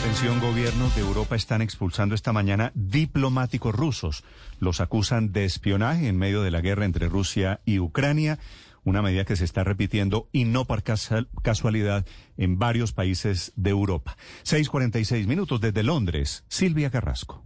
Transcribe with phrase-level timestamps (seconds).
[0.00, 4.24] Atención, gobiernos de Europa están expulsando esta mañana diplomáticos rusos.
[4.58, 8.38] Los acusan de espionaje en medio de la guerra entre Rusia y Ucrania,
[8.82, 10.82] una medida que se está repitiendo y no por
[11.42, 12.06] casualidad
[12.38, 14.16] en varios países de Europa.
[14.44, 16.44] 6.46 minutos desde Londres.
[16.48, 17.44] Silvia Carrasco.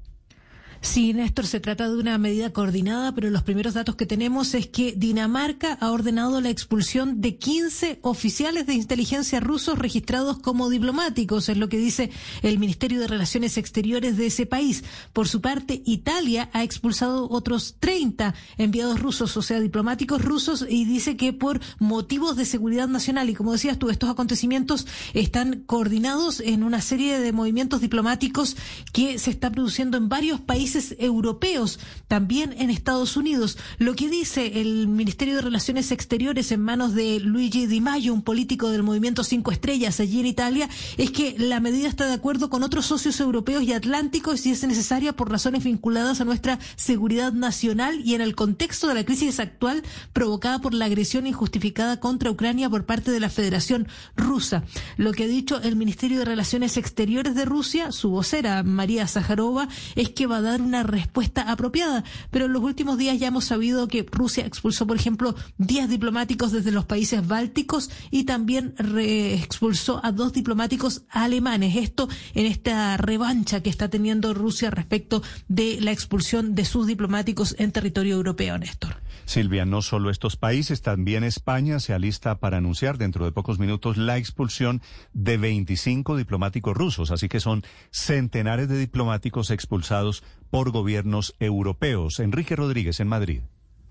[0.85, 4.67] Sí, Néstor, se trata de una medida coordinada, pero los primeros datos que tenemos es
[4.67, 11.49] que Dinamarca ha ordenado la expulsión de 15 oficiales de inteligencia rusos registrados como diplomáticos,
[11.49, 12.11] es lo que dice
[12.43, 14.85] el Ministerio de Relaciones Exteriores de ese país.
[15.15, 20.85] Por su parte, Italia ha expulsado otros 30 enviados rusos, o sea, diplomáticos rusos, y
[20.85, 26.41] dice que por motivos de seguridad nacional, y como decías tú, estos acontecimientos están coordinados
[26.41, 28.55] en una serie de movimientos diplomáticos
[28.93, 31.79] que se está produciendo en varios países europeos,
[32.09, 33.59] también en Estados Unidos.
[33.79, 38.23] Lo que dice el Ministerio de Relaciones Exteriores en manos de Luigi Di Maio, un
[38.23, 42.51] político del movimiento Cinco Estrellas allí en Italia, es que la medida está de acuerdo
[42.51, 47.33] con otros socios europeos y atlánticos y es necesaria por razones vinculadas a nuestra seguridad
[47.33, 52.31] nacional y en el contexto de la crisis actual provocada por la agresión injustificada contra
[52.31, 54.65] Ucrania por parte de la Federación Rusa.
[54.97, 59.69] Lo que ha dicho el Ministerio de Relaciones Exteriores de Rusia, su vocera María Zaharova,
[59.95, 62.05] es que va a dar una respuesta apropiada.
[62.31, 66.53] Pero en los últimos días ya hemos sabido que Rusia expulsó, por ejemplo, 10 diplomáticos
[66.53, 71.77] desde los países bálticos y también expulsó a dos diplomáticos alemanes.
[71.77, 77.55] Esto en esta revancha que está teniendo Rusia respecto de la expulsión de sus diplomáticos
[77.59, 78.97] en territorio europeo, Néstor.
[79.27, 83.97] Silvia, no solo estos países, también España se alista para anunciar dentro de pocos minutos
[83.97, 84.83] la expulsión
[85.15, 90.23] de 25 diplomáticos rusos, así que son centenares de diplomáticos expulsados
[90.55, 92.21] por gobiernos europeos.
[92.21, 93.41] Enrique Rodríguez en Madrid.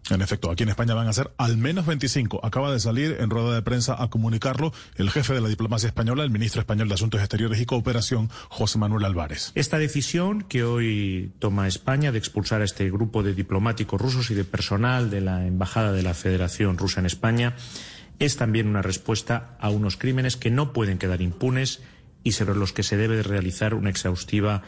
[0.10, 2.40] En efecto, aquí en España van a ser al menos 25.
[2.42, 6.24] Acaba de salir en rueda de prensa a comunicarlo el jefe de la diplomacia española,
[6.24, 9.52] el ministro español de Asuntos Exteriores y Cooperación, José Manuel Álvarez.
[9.56, 14.34] Esta decisión que hoy toma España de expulsar a este grupo de diplomáticos rusos y
[14.34, 17.58] de personal de la Embajada de la Federación Rusa en España
[18.20, 21.82] es también una respuesta a unos crímenes que no pueden quedar impunes
[22.24, 24.64] y sobre los que se debe realizar una exhaustiva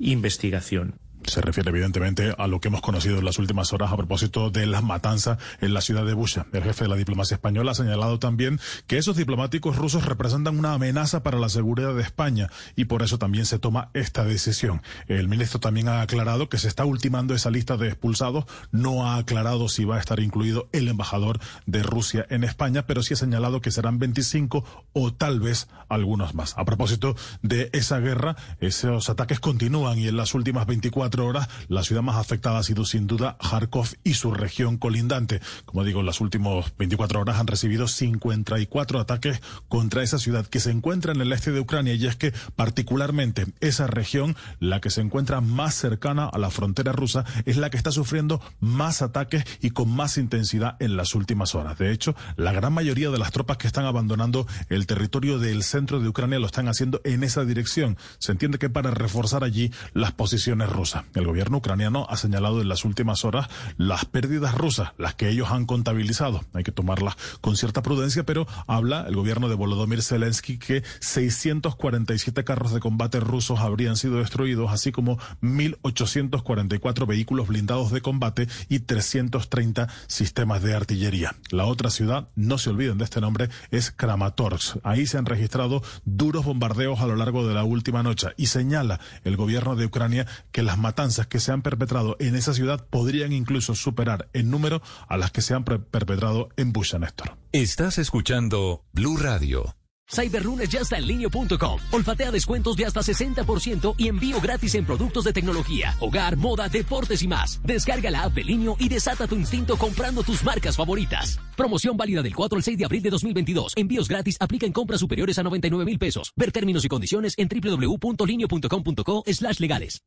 [0.00, 0.94] investigación.
[1.24, 4.66] Se refiere evidentemente a lo que hemos conocido en las últimas horas a propósito de
[4.66, 6.46] las matanzas en la ciudad de Busha.
[6.52, 10.72] El jefe de la diplomacia española ha señalado también que esos diplomáticos rusos representan una
[10.72, 14.82] amenaza para la seguridad de España y por eso también se toma esta decisión.
[15.08, 18.46] El ministro también ha aclarado que se está ultimando esa lista de expulsados.
[18.72, 23.02] No ha aclarado si va a estar incluido el embajador de Rusia en España, pero
[23.02, 24.64] sí ha señalado que serán 25
[24.94, 26.56] o tal vez algunos más.
[26.56, 31.82] A propósito de esa guerra, esos ataques continúan y en las últimas 24 horas, la
[31.82, 35.40] ciudad más afectada ha sido sin duda Kharkov y su región colindante.
[35.64, 40.60] Como digo, en las últimas 24 horas han recibido 54 ataques contra esa ciudad que
[40.60, 44.90] se encuentra en el este de Ucrania y es que particularmente esa región, la que
[44.90, 49.44] se encuentra más cercana a la frontera rusa, es la que está sufriendo más ataques
[49.60, 51.78] y con más intensidad en las últimas horas.
[51.78, 56.00] De hecho, la gran mayoría de las tropas que están abandonando el territorio del centro
[56.00, 57.96] de Ucrania lo están haciendo en esa dirección.
[58.18, 60.99] Se entiende que para reforzar allí las posiciones rusas.
[61.14, 65.50] El gobierno ucraniano ha señalado en las últimas horas las pérdidas rusas, las que ellos
[65.50, 66.44] han contabilizado.
[66.52, 72.44] Hay que tomarlas con cierta prudencia, pero habla el gobierno de Volodymyr Zelensky que 647
[72.44, 78.80] carros de combate rusos habrían sido destruidos, así como 1.844 vehículos blindados de combate y
[78.80, 81.34] 330 sistemas de artillería.
[81.50, 84.78] La otra ciudad, no se olviden de este nombre, es Kramatorsk.
[84.82, 89.00] Ahí se han registrado duros bombardeos a lo largo de la última noche y señala
[89.24, 93.32] el gobierno de Ucrania que las matanzas que se han perpetrado en esa ciudad podrían
[93.32, 97.36] incluso superar en número a las que se han perpetrado en Busha, Néstor.
[97.52, 99.76] Estás escuchando Blue Radio.
[100.12, 101.80] Cyberlunes ya está en línea.com.
[101.92, 107.22] Olfatea descuentos de hasta 60% y envío gratis en productos de tecnología, hogar, moda, deportes
[107.22, 107.60] y más.
[107.62, 111.38] Descarga la app de Linio y desata tu instinto comprando tus marcas favoritas.
[111.56, 113.74] Promoción válida del 4 al 6 de abril de 2022.
[113.76, 116.32] Envíos gratis aplica en compras superiores a 99 mil pesos.
[116.34, 120.02] Ver términos y condiciones en www.linio.com.co slash legales.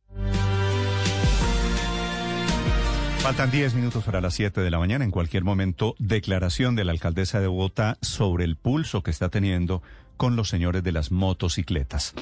[3.23, 5.05] Faltan 10 minutos para las 7 de la mañana.
[5.05, 9.81] En cualquier momento, declaración de la alcaldesa de Bogotá sobre el pulso que está teniendo
[10.17, 12.15] con los señores de las motocicletas.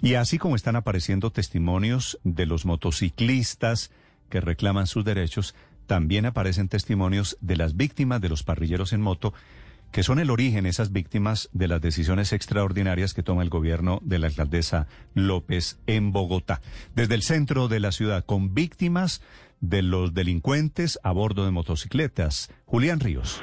[0.00, 3.90] Y así como están apareciendo testimonios de los motociclistas
[4.30, 5.54] que reclaman sus derechos,
[5.86, 9.34] también aparecen testimonios de las víctimas de los parrilleros en moto
[9.92, 14.18] que son el origen, esas víctimas, de las decisiones extraordinarias que toma el gobierno de
[14.18, 16.60] la alcaldesa López en Bogotá.
[16.94, 19.22] Desde el centro de la ciudad, con víctimas
[19.60, 22.52] de los delincuentes a bordo de motocicletas.
[22.64, 23.42] Julián Ríos.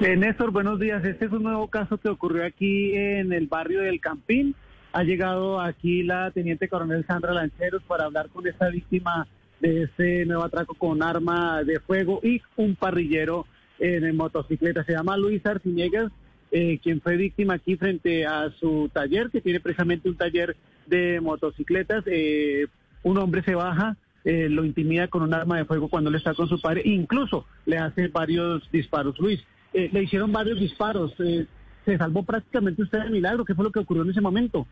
[0.00, 1.04] Eh, Néstor, buenos días.
[1.04, 4.54] Este es un nuevo caso que ocurrió aquí en el barrio del Campín.
[4.92, 9.26] ha llegado aquí la teniente coronel Sandra Lancheros para hablar con esta víctima
[9.60, 13.46] de este nuevo atraco con arma de fuego y un parrillero
[13.78, 14.84] en motocicleta.
[14.84, 16.10] Se llama Luis Arciniegas,
[16.50, 20.56] eh, quien fue víctima aquí frente a su taller, que tiene precisamente un taller
[20.86, 22.04] de motocicletas.
[22.06, 22.66] Eh,
[23.02, 26.34] un hombre se baja, eh, lo intimida con un arma de fuego cuando le está
[26.34, 29.18] con su padre, incluso le hace varios disparos.
[29.18, 29.42] Luis,
[29.72, 31.14] le hicieron varios disparos.
[31.16, 33.44] se salvó prácticamente usted de milagro.
[33.44, 34.66] ¿Qué fue lo que ocurrió en ese momento?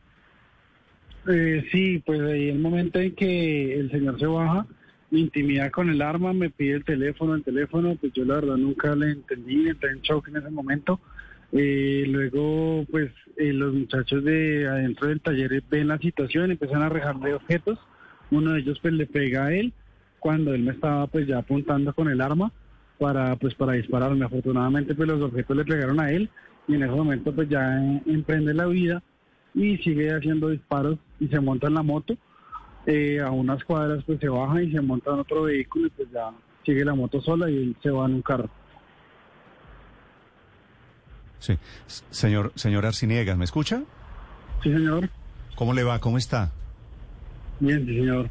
[1.70, 4.66] sí, pues ahí el momento en que el señor se baja,
[5.10, 8.56] me intimida con el arma, me pide el teléfono, el teléfono, pues yo la verdad
[8.56, 11.00] nunca le entendí, entré en shock en ese momento.
[11.52, 16.88] Eh, luego, pues eh, los muchachos de adentro del taller ven la situación, empiezan a
[16.88, 17.78] rejarle objetos.
[18.30, 19.72] Uno de ellos pues le pega a él
[20.18, 22.52] cuando él me estaba pues ya apuntando con el arma
[22.98, 24.24] para pues para dispararme.
[24.24, 26.30] Afortunadamente pues los objetos le pegaron a él
[26.68, 29.02] y en ese momento pues ya emprende la vida
[29.54, 32.16] y sigue haciendo disparos y se monta en la moto
[32.86, 36.08] eh, a unas cuadras pues se baja y se monta en otro vehículo y pues
[36.12, 36.30] ya
[36.64, 38.48] sigue la moto sola y él se va en un carro.
[41.38, 41.58] Sí.
[42.10, 43.82] Señor, señor Arciniegas, ¿me escucha?
[44.62, 45.08] Sí, señor.
[45.56, 45.98] ¿Cómo le va?
[45.98, 46.52] ¿Cómo está?
[47.60, 48.30] Bien, sí, señor.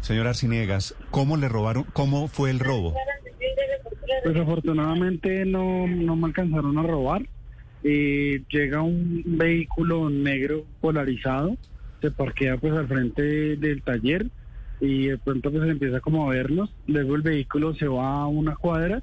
[0.00, 1.84] Señor Arciniegas, ¿cómo le robaron?
[1.92, 2.94] ¿Cómo fue el robo?
[4.24, 7.22] Pues afortunadamente no, no me alcanzaron a robar.
[7.84, 11.56] Eh, llega un vehículo negro polarizado
[12.00, 14.26] se parquea pues al frente del taller
[14.80, 18.56] y de pronto pues empieza como a vernos, luego el vehículo se va a una
[18.56, 19.02] cuadra,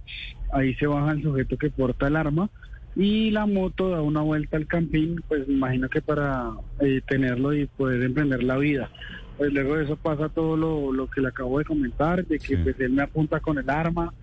[0.51, 2.49] ahí se baja el sujeto que porta el arma
[2.95, 7.53] y la moto da una vuelta al campín, pues me imagino que para eh, tenerlo
[7.53, 8.89] y poder emprender la vida.
[9.37, 12.79] Pues luego de eso pasa todo lo, que le acabo de comentar, de que pues
[12.79, 14.13] él me apunta con el arma,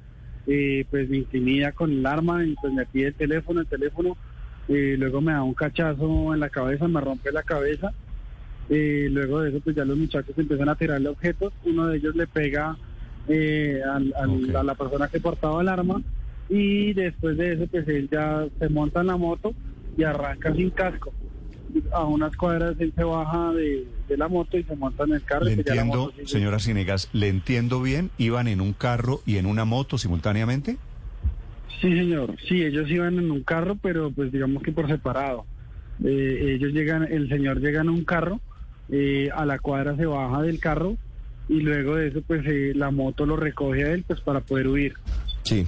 [0.46, 4.16] eh, pues me intimida con el arma y pues me pide el teléfono, el teléfono,
[4.66, 7.92] y luego me da un cachazo en la cabeza, me rompe la cabeza
[8.68, 11.52] y luego de eso, pues ya los muchachos empiezan a tirarle objetos.
[11.64, 12.76] Uno de ellos le pega
[13.28, 16.02] eh, a la persona que portaba el arma
[16.48, 19.52] y después de eso, pues él ya se monta en la moto
[19.96, 21.12] y arranca sin casco.
[21.92, 23.86] A unas cuadras él se baja de,
[24.16, 25.44] la moto y se monta en el carro.
[25.44, 28.10] Le entiendo, señora Cinegas, ¿le entiendo bien?
[28.18, 30.76] ¿Iban en un carro y en una moto simultáneamente?
[31.80, 32.36] Sí, señor.
[32.48, 35.46] Sí, ellos iban en un carro, pero pues digamos que por separado.
[36.04, 38.40] Eh, ellos llegan, el señor llega en un carro
[38.90, 40.96] eh, a la cuadra se baja del carro
[41.48, 44.68] y luego de eso pues eh, la moto lo recoge a él pues para poder
[44.68, 44.94] huir.
[45.42, 45.66] Sí.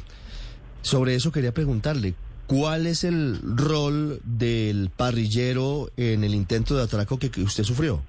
[0.83, 2.15] Sobre eso quería preguntarle,
[2.47, 8.03] ¿cuál es el rol del parrillero en el intento de atraco que, usted sufrió?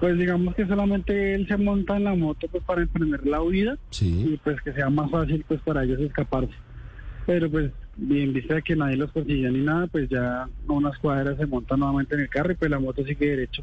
[0.00, 3.78] Pues digamos que solamente él se monta en la moto pues para emprender la huida
[4.00, 6.52] y pues que sea más fácil pues para ellos escaparse.
[7.24, 11.38] Pero pues bien vista que nadie los persiguió ni nada, pues ya a unas cuadras
[11.38, 13.62] se monta nuevamente en el carro y pues la moto sigue derecho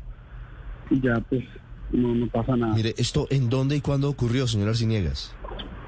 [0.90, 1.44] y ya pues
[1.92, 2.74] no, no pasa nada.
[2.74, 5.36] Mire, ¿esto en dónde y cuándo ocurrió, señor Arciniegas?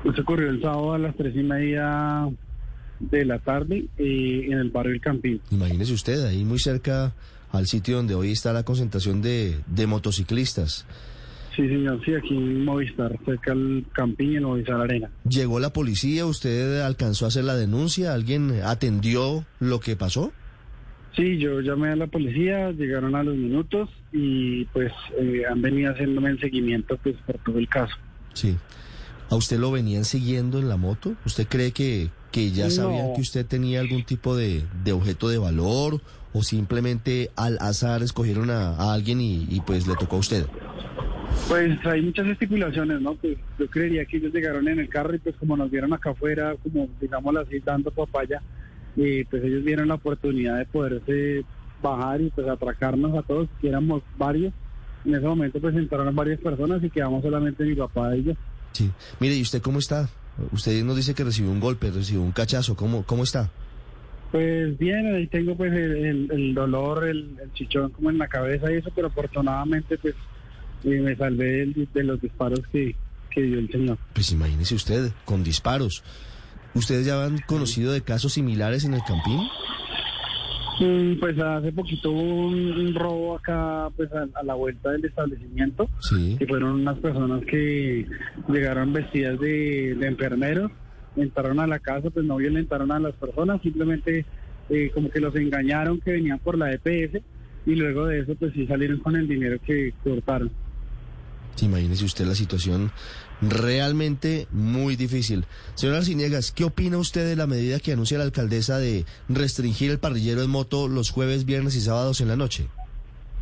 [0.03, 2.29] Pues ocurrió el sábado a las tres y media
[2.99, 5.41] de la tarde eh, en el barrio El Campín.
[5.51, 7.13] Imagínese usted, ahí muy cerca
[7.51, 10.85] al sitio donde hoy está la concentración de, de motociclistas.
[11.55, 15.09] Sí, señor, sí, aquí en Movistar, cerca del Campín, en Movistar Arena.
[15.23, 16.25] ¿Llegó la policía?
[16.25, 18.13] ¿Usted alcanzó a hacer la denuncia?
[18.13, 20.33] ¿Alguien atendió lo que pasó?
[21.15, 25.93] Sí, yo llamé a la policía, llegaron a los minutos y pues eh, han venido
[25.93, 27.95] haciéndome el seguimiento pues por todo el caso.
[28.33, 28.57] Sí.
[29.29, 31.15] ¿A usted lo venían siguiendo en la moto?
[31.25, 36.01] ¿Usted cree que, que ya sabían que usted tenía algún tipo de, objeto de valor
[36.33, 40.45] o simplemente al azar escogieron a, alguien y, y, pues le tocó a usted?
[41.47, 43.15] Pues hay muchas estipulaciones, ¿no?
[43.15, 46.09] Pues yo creería que ellos llegaron en el carro y pues como nos vieron acá
[46.09, 48.41] afuera, como digámoslo así, dando papaya,
[48.97, 51.45] y pues ellos vieron la oportunidad de poderse
[51.81, 54.53] bajar y pues atracarnos a todos, que éramos varios.
[55.05, 58.33] En ese momento pues entraron varias personas y quedamos solamente mi papá y yo.
[58.73, 58.91] Sí.
[59.21, 60.09] Mire, ¿y usted cómo está?
[60.51, 62.75] Usted nos dice que recibió un golpe, recibió un cachazo.
[62.75, 63.49] ¿Cómo, cómo está?
[64.31, 68.91] Pues bien, ahí tengo pues el, dolor, el, chichón como en la cabeza y eso,
[68.93, 70.15] pero afortunadamente pues
[70.83, 72.95] eh, me salvé de, los disparos que,
[73.29, 73.97] que dio el señor.
[74.13, 76.03] Pues imagínese usted, con disparos.
[76.73, 79.39] ¿Ustedes ya han conocido de casos similares en el Campín?
[80.79, 86.35] Mm, pues hace poquito hubo un, robo acá pues a, la vuelta del establecimiento sí.
[86.37, 88.05] que fueron unas personas que
[88.49, 90.71] llegaron vestidas de, enfermeros
[91.15, 94.25] entraron a la casa pues no violentaron a las personas simplemente
[94.69, 97.21] eh, como que los engañaron que venían por la EPS
[97.65, 100.51] y luego de eso pues sí salieron con el dinero que cortaron
[101.63, 102.91] imagínese usted la situación
[103.41, 105.45] realmente muy difícil.
[105.75, 109.99] Señor Arciniegas, ¿qué opina usted de la medida que anuncia la alcaldesa de restringir el
[109.99, 112.67] parrillero en moto los jueves, viernes y sábados en la noche?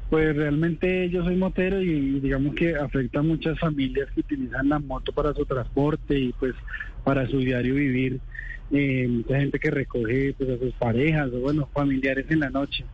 [0.10, 4.80] Pues realmente yo soy motero y digamos que afecta a muchas familias que utilizan la
[4.80, 6.54] moto para su transporte y pues
[7.04, 8.20] para su diario vivir.
[8.72, 12.86] Eh, mucha gente que recoge pues a sus parejas o bueno, familiares en la noche.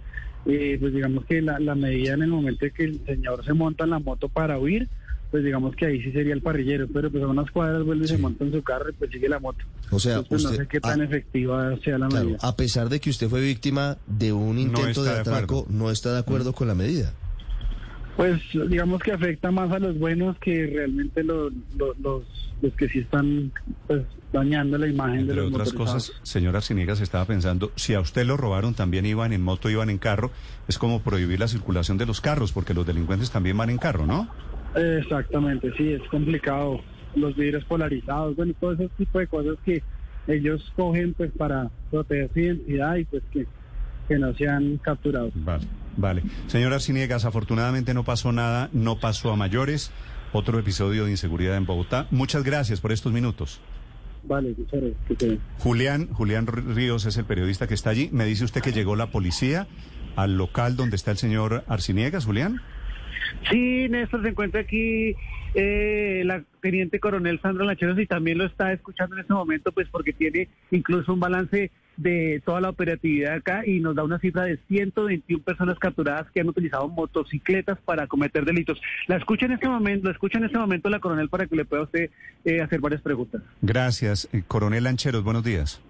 [0.45, 3.53] Eh, pues digamos que la, la medida en el momento en que el señor se
[3.53, 4.87] monta en la moto para huir,
[5.31, 8.07] pues digamos que ahí sí sería el parrillero, pero pues a unas cuadras vuelve y
[8.07, 9.63] se monta en su carro y pues sigue la moto.
[9.91, 12.39] O sea, Entonces, pues, usted- no sé qué tan efectiva sea la Claro, medida.
[12.41, 15.77] a pesar de que usted fue víctima de un intento está de de atraco, acuerdo.
[15.77, 17.13] no está de acuerdo con la medida.
[18.17, 22.23] Pues digamos que afecta más a los buenos que realmente lo- lo- los,
[22.61, 23.53] los que sí están
[23.87, 24.01] pues
[24.33, 28.25] dañando la imagen de Entre los otras cosas, señora Arciniegas estaba pensando, si a usted
[28.25, 30.31] lo robaron, también iban en moto, iban en carro,
[30.67, 34.05] es como prohibir la circulación de los carros, porque los delincuentes también van en carro,
[34.05, 34.27] ¿no?
[34.75, 36.81] Exactamente, sí, es complicado.
[37.15, 39.81] Los vidrios polarizados, bueno, todo ese tipo de cosas que
[40.27, 43.47] ellos cogen pues para proteger su identidad y pues que,
[44.07, 45.33] que no sean capturados.
[45.35, 45.65] Vale,
[45.97, 46.23] vale.
[46.47, 49.91] Señora Arciniegas, afortunadamente no pasó nada, no pasó a mayores.
[50.31, 52.05] Otro episodio de inseguridad en Bogotá.
[52.11, 53.59] Muchas gracias por estos minutos.
[54.23, 55.39] Vale, muchas gracias.
[55.57, 58.09] Julián, Julián Ríos es el periodista que está allí.
[58.11, 59.67] Me dice usted que llegó la policía
[60.15, 62.61] al local donde está el señor Arciniegas, Julián.
[63.49, 65.15] Sí, Néstor, se encuentra aquí
[65.55, 69.87] eh, la teniente coronel Sandra Lancheros y también lo está escuchando en este momento, pues
[69.89, 74.43] porque tiene incluso un balance de toda la operatividad acá y nos da una cifra
[74.43, 78.79] de 121 personas capturadas que han utilizado motocicletas para cometer delitos.
[79.07, 81.65] La escucha en este momento, la escucha en este momento la coronel para que le
[81.65, 82.09] pueda usted
[82.45, 83.41] eh, hacer varias preguntas.
[83.61, 84.29] Gracias.
[84.31, 85.81] Eh, Coronel Lancheros, buenos días.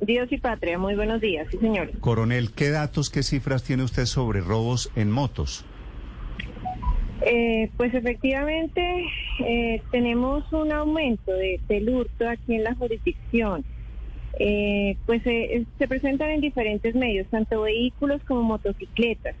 [0.00, 1.90] Dios y patria, muy buenos días, sí señor.
[2.00, 5.64] Coronel, ¿qué datos, qué cifras tiene usted sobre robos en motos?
[7.22, 9.04] Eh, pues efectivamente
[9.40, 13.64] eh, tenemos un aumento de, del hurto aquí en la jurisdicción.
[14.38, 19.34] Eh, pues eh, se presentan en diferentes medios, tanto vehículos como motocicletas.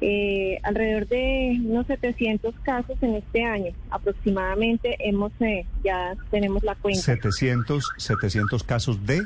[0.00, 6.76] Eh, alrededor de unos 700 casos en este año aproximadamente hemos eh, ya tenemos la
[6.76, 9.22] cuenta 700, 700 casos de...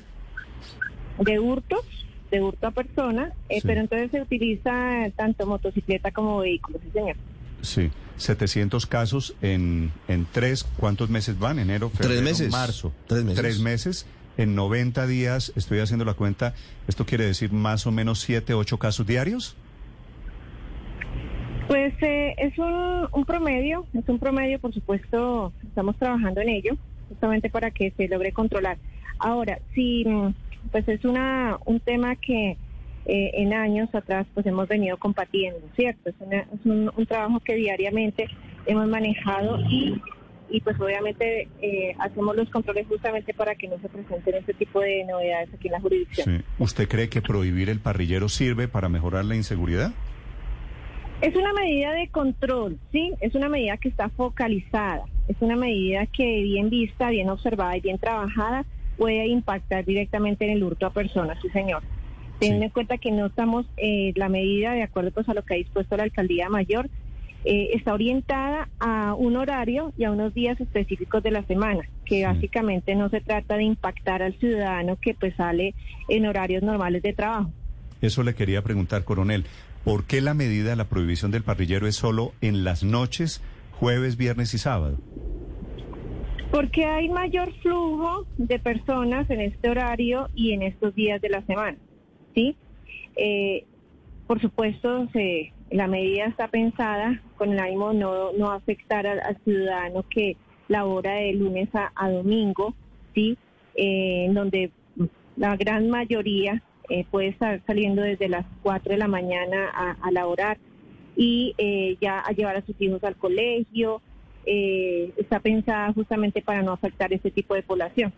[1.18, 1.84] de hurtos
[2.30, 3.60] de hurto a personas Sí.
[3.66, 7.16] pero entonces se utiliza tanto motocicleta como vehículos sí señor
[7.62, 11.59] Sí, 700 casos en, en tres, ¿cuántos meses van?
[11.59, 12.50] Enero, Tres febrero, meses.
[12.52, 12.92] marzo.
[13.07, 13.40] Tres meses.
[13.40, 14.07] Tres meses.
[14.38, 16.54] En 90 días, estoy haciendo la cuenta,
[16.88, 19.57] ¿esto quiere decir más o menos 7, 8 casos diarios?
[21.69, 26.76] Pues eh, es un, un promedio, es un promedio, por supuesto, estamos trabajando en ello,
[27.09, 28.78] justamente para que se logre controlar.
[29.19, 30.28] Ahora, sí, mm,
[30.71, 32.57] pues es una un tema que
[33.06, 36.11] eh, en años atrás pues hemos venido combatiendo, ¿cierto?
[36.11, 38.28] Es, una- es un, un trabajo que diariamente
[38.66, 40.00] hemos manejado y,
[40.50, 44.80] y pues obviamente eh, hacemos los controles justamente para que no se presenten este tipo
[44.80, 46.38] de novedades aquí en la jurisdicción.
[46.38, 46.44] Sí.
[46.59, 49.92] ¿Usted cree que prohibir el parrillero sirve para mejorar la inseguridad?
[51.21, 53.12] Es una medida de control, ¿sí?
[53.21, 55.04] Es una medida que está focalizada.
[55.28, 58.64] Es una medida que bien vista, bien observada y bien trabajada
[58.97, 61.82] puede impactar directamente en el hurto a personas, sí, señor.
[62.42, 62.66] Teniendo Sí.
[62.66, 65.56] en cuenta que no estamos, eh, la medida, de acuerdo pues a lo que ha
[65.58, 66.88] dispuesto la Alcaldía Mayor,
[67.44, 72.16] eh, está orientada a un horario y a unos días específicos de la semana, que
[72.18, 72.22] Sí.
[72.25, 75.75] básicamente no se trata de impactar al ciudadano que pues sale
[76.08, 77.52] en horarios normales de trabajo.
[78.00, 79.44] Eso le quería preguntar, coronel.
[79.84, 84.16] ¿Por qué la medida de la prohibición del parrillero es solo en las noches, jueves,
[84.16, 84.99] viernes y sábado?
[86.52, 91.42] Porque hay mayor flujo de personas en este horario y en estos días de la
[91.46, 91.78] semana,
[92.34, 92.56] ¿sí?
[93.16, 93.64] Eh,
[94.26, 95.08] por supuesto,
[95.70, 100.36] la medida está pensada con el ánimo no, no afectar al, ciudadano que
[100.68, 102.74] labora de lunes a, domingo,
[103.14, 103.36] ¿sí?
[103.74, 104.70] Eh, en donde
[105.36, 110.10] la gran mayoría eh, puede estar saliendo desde las 4 de la mañana a, a
[110.10, 110.58] laborar
[111.16, 111.54] y
[112.00, 114.00] ya a llevar a sus hijos al colegio.
[114.46, 118.14] está pensada justamente para no afectar este tipo de población.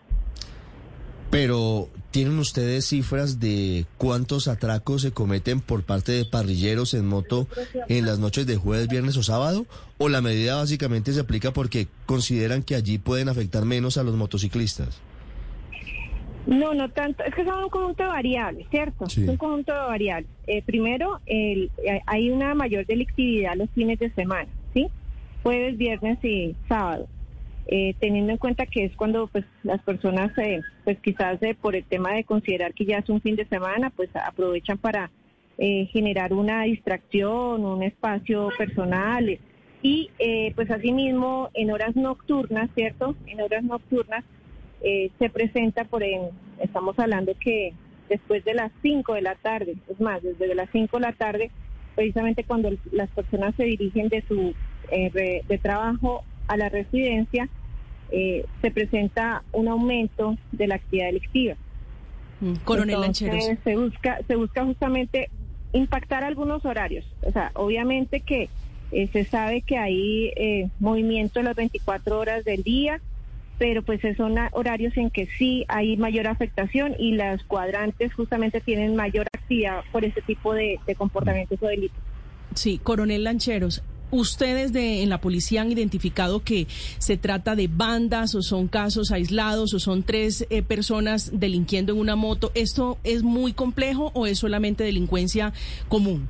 [1.34, 7.48] Pero, ¿tienen ustedes cifras de cuántos atracos se cometen por parte de parrilleros en moto
[7.88, 9.66] en las noches de jueves, viernes o sábado?
[9.98, 14.14] ¿O la medida básicamente se aplica porque consideran que allí pueden afectar menos a los
[14.14, 15.00] motociclistas?
[16.46, 17.24] No, no tanto.
[17.24, 19.08] Es que son un conjunto de variables, ¿cierto?
[19.08, 19.22] Sí.
[19.24, 20.30] Es un conjunto de variables.
[20.46, 24.86] Eh, primero, el- eh, hay una mayor delictividad los fines de semana, ¿sí?
[25.42, 27.08] Jueves, viernes y sábado.
[27.66, 31.74] Eh, teniendo en cuenta que es cuando pues las personas, eh, pues quizás eh, por
[31.74, 35.10] el tema de considerar que ya es un fin de semana, pues aprovechan para
[35.56, 39.38] eh, generar una distracción, un espacio personal
[39.80, 40.10] y
[40.54, 43.14] pues asimismo en horas nocturnas, ¿cierto?
[43.26, 44.24] En horas nocturnas
[44.80, 47.74] se presenta por en, estamos hablando que
[48.08, 51.50] después de las 5 de la tarde, es más, desde las 5 de la tarde
[51.94, 54.54] precisamente cuando las personas se dirigen de su
[54.90, 57.48] de trabajo a la residencia,
[58.10, 61.56] eh, se presenta un aumento de la actividad delictiva.
[62.40, 63.44] Mm, Coronel Lancheros.
[63.64, 65.30] Se busca, se busca justamente
[65.72, 67.04] impactar algunos horarios.
[67.22, 68.48] O sea, obviamente que
[68.92, 73.00] eh, se sabe que hay eh, movimiento en las 24 horas del día,
[73.58, 78.94] pero pues son horarios en que sí hay mayor afectación y las cuadrantes justamente tienen
[78.94, 81.98] mayor actividad por ese tipo de, de comportamientos o delitos.
[82.54, 83.82] Sí, coronel Lancheros,
[84.14, 89.10] ¿Ustedes de, en la policía han identificado que se trata de bandas o son casos
[89.10, 92.52] aislados o son tres eh, personas delinquiendo en una moto?
[92.54, 95.52] ¿Esto es muy complejo o es solamente delincuencia
[95.88, 96.28] común?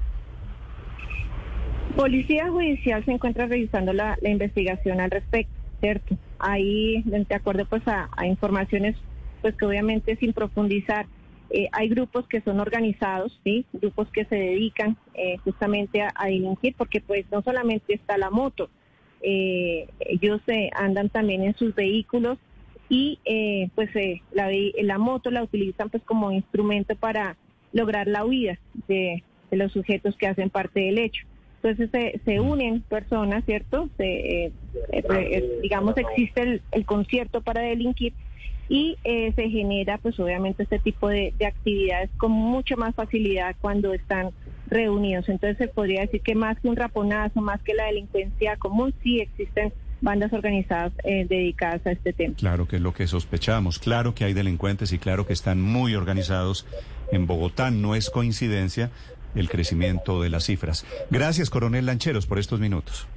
[1.94, 6.16] Policía Judicial se encuentra revisando la, investigación al respecto, ¿cierto?
[6.38, 8.96] Ahí, de acuerdo pues a, a informaciones,
[9.42, 11.04] pues que obviamente sin profundizar,
[11.50, 16.74] eh, hay grupos que son organizados, sí, grupos que se dedican eh, justamente a, delinquir,
[16.76, 18.70] porque pues no solamente está la moto,
[19.20, 20.40] eh, ellos
[20.74, 22.38] andan también en sus vehículos
[22.88, 23.18] y
[23.74, 23.90] pues
[24.32, 24.50] la,
[24.82, 27.36] la moto la utilizan pues como instrumento para
[27.72, 31.24] lograr la huida de, los sujetos que hacen parte del hecho.
[31.62, 33.88] Entonces se, se unen personas, ¿cierto?
[33.96, 34.52] Se,
[35.62, 38.12] digamos, existe el, el concierto para delinquir
[38.68, 43.92] y eh, se genera pues obviamente este tipo de, actividades con mucha más facilidad cuando
[43.92, 44.30] están
[44.68, 45.28] reunidos.
[45.28, 49.20] Entonces se podría decir que más que un raponazo, más que la delincuencia común, sí
[49.20, 52.34] existen bandas organizadas eh, dedicadas a este tema.
[52.36, 55.94] Claro que es lo que sospechamos, claro que hay delincuentes y claro que están muy
[55.94, 56.66] organizados
[57.12, 57.70] en Bogotá.
[57.70, 58.90] No es coincidencia
[59.34, 60.86] el crecimiento de las cifras.
[61.10, 63.08] Gracias, coronel Lancheros, por estos minutos.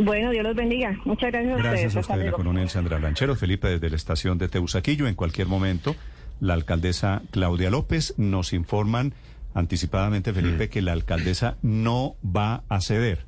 [0.00, 0.98] Bueno, Dios los bendiga.
[1.04, 1.72] Muchas gracias, a ustedes.
[1.72, 3.34] Gracias a usted, la coronel Sandra Lanchero.
[3.34, 5.08] Felipe, desde la estación de Teusaquillo.
[5.08, 5.96] En cualquier momento,
[6.40, 9.14] la alcaldesa Claudia López nos informan
[9.54, 13.26] anticipadamente, Felipe, que la alcaldesa no va a ceder.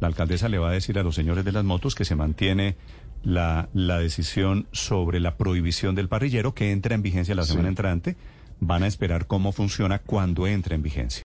[0.00, 2.76] La alcaldesa le va a decir a los señores de las motos que se mantiene
[3.22, 8.16] la, la decisión sobre la prohibición del parrillero que entra en vigencia la semana entrante.
[8.58, 11.18] Van a esperar cómo funciona cuando entre en vigencia.